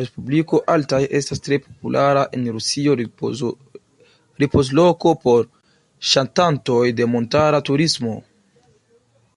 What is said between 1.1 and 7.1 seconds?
estas tre populara en Rusio ripozloko por ŝatantoj de